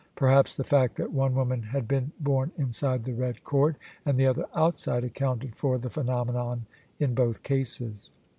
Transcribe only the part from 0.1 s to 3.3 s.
Perhaps the fact that one woman had been born inside the